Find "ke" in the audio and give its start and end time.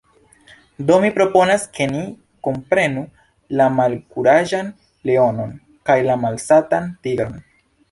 1.79-1.87